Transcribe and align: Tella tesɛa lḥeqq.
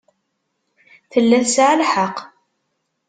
Tella 1.11 1.37
tesɛa 1.43 1.73
lḥeqq. 1.81 2.17